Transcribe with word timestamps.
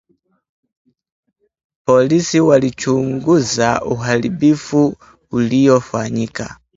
Polisi 1.87 2.39
walichunguza 2.39 3.81
uharibifu 3.81 4.95
uliofanyika 5.31 6.57